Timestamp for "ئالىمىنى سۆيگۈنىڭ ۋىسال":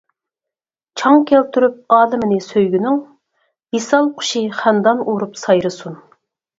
1.99-4.13